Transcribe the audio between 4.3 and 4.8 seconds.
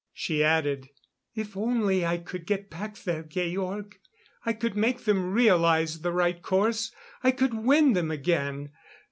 I could